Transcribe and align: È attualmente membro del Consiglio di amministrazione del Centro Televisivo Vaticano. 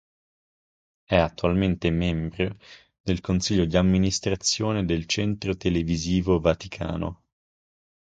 È 1.03 1.15
attualmente 1.15 1.91
membro 1.91 2.57
del 2.99 3.21
Consiglio 3.21 3.65
di 3.65 3.77
amministrazione 3.77 4.83
del 4.83 5.05
Centro 5.05 5.55
Televisivo 5.55 6.39
Vaticano. 6.39 7.21